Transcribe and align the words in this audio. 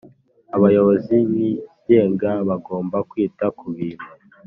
Abayobozi 0.55 1.15
b 1.31 1.33
ibigega 1.47 2.31
bagomba 2.47 2.97
kwita 3.09 3.45
ku 3.57 3.65
bintu 3.75 4.09